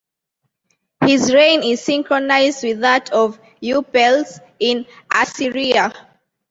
[1.05, 5.93] His reign is synchronised with that of Eupales in Assyria.